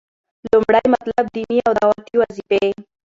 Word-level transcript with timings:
لومړی 0.49 0.85
مطلب- 0.95 1.23
ديني 1.35 1.57
او 1.67 1.71
دعوتي 1.79 2.13
وظيفي: 2.17 2.67